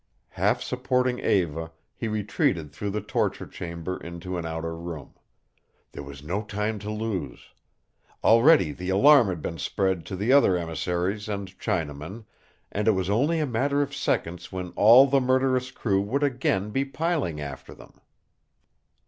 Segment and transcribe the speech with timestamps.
[0.29, 5.13] Half supporting Eva, he retreated through the torture chamber into an outer room.
[5.91, 7.49] There was no time to lose.
[8.23, 12.25] Already the alarm had been spread to the other emissaries and Chinamen,
[12.71, 16.71] and it was only a matter of seconds when all the murderous crew would again
[16.71, 18.01] be piling after them.